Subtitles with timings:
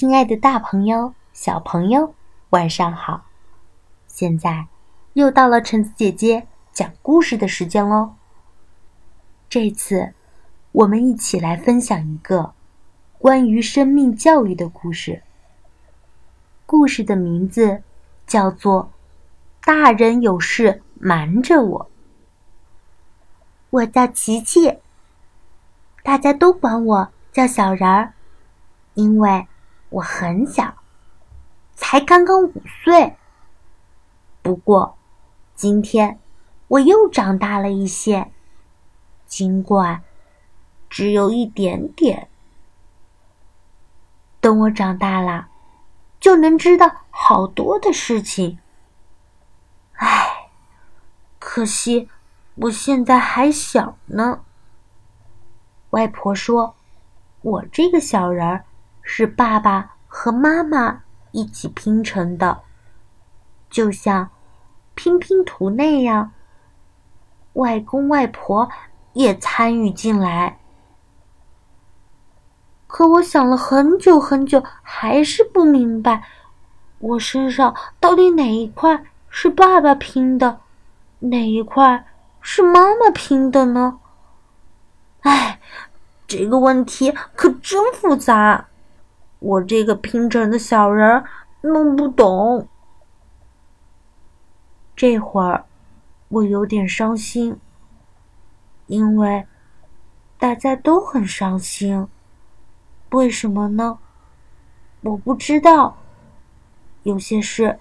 [0.00, 2.14] 亲爱的大朋友、小朋友，
[2.48, 3.26] 晚上好！
[4.06, 4.66] 现在
[5.12, 8.14] 又到了橙子姐姐讲故事的时间喽。
[9.50, 10.14] 这次
[10.72, 12.54] 我们一起来分享一个
[13.18, 15.22] 关于生命教育的故事。
[16.64, 17.82] 故事的名字
[18.26, 18.90] 叫做
[19.66, 21.80] 《大人有事瞒着我》。
[23.68, 24.78] 我叫琪琪，
[26.02, 28.14] 大家都管我叫小人儿，
[28.94, 29.46] 因为。
[29.90, 30.74] 我很小，
[31.74, 32.52] 才刚刚五
[32.84, 33.16] 岁。
[34.42, 34.96] 不过，
[35.54, 36.18] 今天
[36.68, 38.30] 我又长大了一些，
[39.26, 40.02] 尽管
[40.88, 42.28] 只有一点点。
[44.40, 45.48] 等我长大了，
[46.18, 48.58] 就能知道好多的事情。
[49.94, 50.50] 唉，
[51.38, 52.08] 可惜
[52.54, 54.40] 我现在还小呢。
[55.90, 56.76] 外婆说
[57.42, 58.64] ：“我这个小人儿。”
[59.12, 62.60] 是爸爸和妈妈一起拼成的，
[63.68, 64.30] 就像
[64.94, 66.30] 拼拼图那样。
[67.54, 68.70] 外公外婆
[69.14, 70.60] 也参与进来，
[72.86, 76.22] 可我想了很久很久，还是不明白，
[77.00, 80.60] 我身上到底哪一块是爸爸拼的，
[81.18, 82.06] 哪一块
[82.40, 83.98] 是妈妈拼的呢？
[85.22, 85.60] 哎，
[86.28, 88.68] 这个问题可真复杂。
[89.40, 91.24] 我这个拼成的小人
[91.62, 92.68] 弄不懂。
[94.94, 95.64] 这会儿
[96.28, 97.58] 我有点伤心，
[98.86, 99.46] 因为
[100.38, 102.06] 大家都很伤心。
[103.10, 103.98] 为什么呢？
[105.00, 105.96] 我不知道。
[107.02, 107.78] 有些事，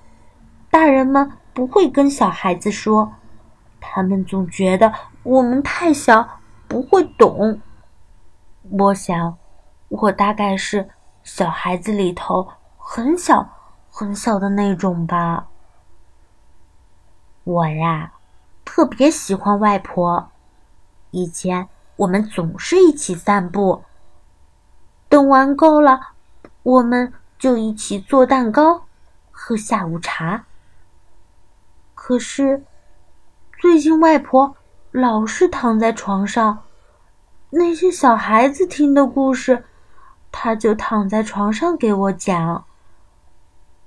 [0.72, 3.12] 大人们不会跟小孩子说，
[3.82, 4.94] 他们总觉得
[5.24, 7.60] 我们太小，不会懂。
[8.72, 9.38] 我想，
[9.90, 10.90] 我大概是。
[11.32, 13.48] 小孩子里头很小
[13.88, 15.46] 很小的那种吧。
[17.44, 18.14] 我呀，
[18.66, 20.32] 特别喜欢外婆。
[21.12, 23.84] 以前我们总是一起散步，
[25.08, 26.14] 等玩够了，
[26.64, 28.86] 我们就一起做蛋糕，
[29.30, 30.46] 喝下午茶。
[31.94, 32.66] 可是
[33.60, 34.58] 最近外婆
[34.92, 36.64] 老是躺在床上，
[37.52, 39.66] 那些小孩子听的故事。
[40.32, 42.66] 他就躺在床上给我讲。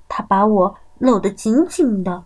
[0.09, 2.25] 他把我搂得紧紧的，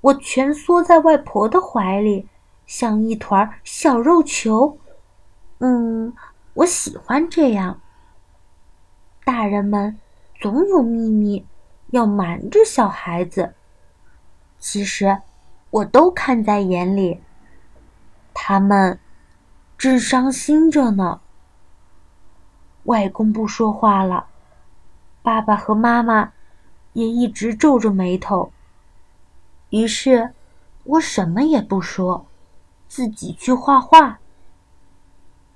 [0.00, 2.28] 我蜷缩在外婆的怀里，
[2.66, 4.78] 像一团小肉球。
[5.58, 6.12] 嗯，
[6.54, 7.80] 我喜欢这样。
[9.24, 9.98] 大人们
[10.40, 11.46] 总有秘密
[11.90, 13.54] 要瞒着小孩子，
[14.58, 15.22] 其实
[15.70, 17.20] 我都看在眼里。
[18.34, 18.98] 他们
[19.78, 21.20] 正伤心着呢。
[22.86, 24.26] 外公不说话了，
[25.22, 26.32] 爸爸和妈妈
[26.92, 28.50] 也一直皱着眉头。
[29.70, 30.32] 于是，
[30.84, 32.26] 我什么也不说，
[32.88, 34.18] 自己去画画。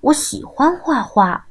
[0.01, 1.47] 我喜欢画画。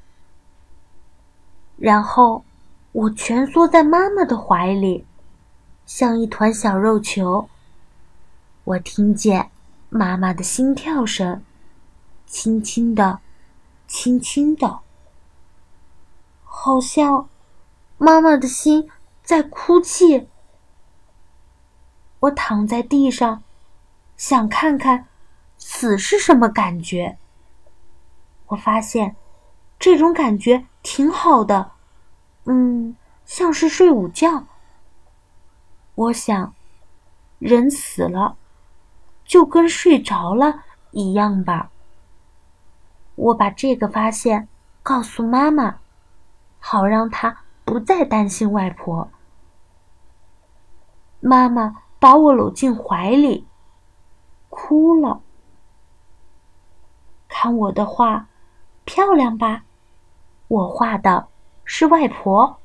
[1.77, 2.43] 然后，
[2.91, 5.05] 我蜷缩在妈妈的怀里，
[5.85, 7.47] 像一团小肉球。
[8.65, 9.49] 我听见
[9.89, 11.41] 妈妈的心跳声，
[12.25, 13.19] 轻轻的，
[13.87, 14.81] 轻轻的。
[16.61, 17.29] 好像
[17.97, 18.89] 妈妈的心
[19.23, 20.27] 在哭泣。
[22.19, 23.41] 我躺在地上，
[24.17, 25.07] 想看看
[25.57, 27.17] 死是什么感觉。
[28.47, 29.15] 我发现
[29.79, 31.71] 这种感觉挺好的，
[32.43, 32.93] 嗯，
[33.25, 34.43] 像是睡午觉。
[35.95, 36.53] 我想，
[37.37, 38.35] 人死了
[39.23, 41.71] 就跟睡着了一样吧。
[43.15, 44.49] 我把这个发现
[44.83, 45.77] 告诉妈妈。
[46.59, 49.09] 好让他不再担心外婆。
[51.19, 53.47] 妈妈把我搂进怀里，
[54.49, 55.21] 哭了。
[57.27, 58.27] 看我的画，
[58.85, 59.63] 漂亮吧？
[60.47, 61.27] 我画的
[61.63, 62.59] 是外婆。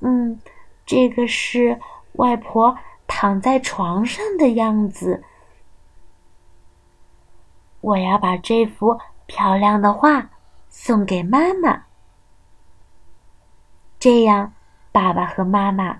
[0.00, 0.40] 嗯，
[0.84, 1.80] 这个是
[2.14, 2.76] 外婆
[3.06, 5.24] 躺在床上的样子。
[7.80, 10.30] 我要把这幅漂亮的画
[10.68, 11.84] 送给妈妈。
[14.04, 14.52] 这样，
[14.92, 15.98] 爸爸和妈妈，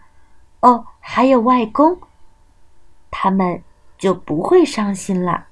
[0.60, 1.98] 哦，还有外公，
[3.10, 3.62] 他们
[3.96, 5.46] 就不会伤心了。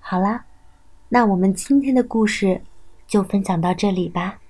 [0.00, 0.44] 好啦，
[1.08, 2.60] 那我们今天的故事
[3.06, 4.40] 就分享到这里吧。